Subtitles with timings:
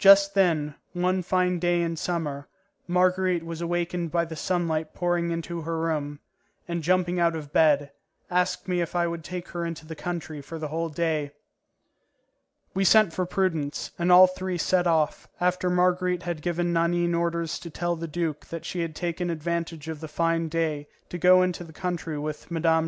[0.00, 2.48] Just then, one fine day in summer,
[2.88, 6.18] Marguerite was awakened by the sunlight pouring into her room,
[6.66, 7.92] and, jumping out of bed,
[8.28, 11.30] asked me if I would take her into the country for the whole day.
[12.74, 17.60] We sent for Prudence, and all three set off, after Marguerite had given Nanine orders
[17.60, 21.42] to tell the duke that she had taken advantage of the fine day to go
[21.42, 22.84] into the country with Mme.